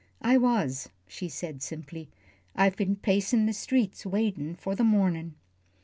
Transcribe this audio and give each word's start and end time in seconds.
"I 0.23 0.35
was," 0.35 0.89
she 1.07 1.29
said, 1.29 1.61
simply, 1.61 2.09
"I've 2.55 2.75
been 2.75 2.95
pacin' 2.95 3.45
the 3.45 3.53
streets 3.53 4.03
waitin' 4.03 4.55
for 4.55 4.73
the 4.73 4.83
mornin'." 4.83 5.35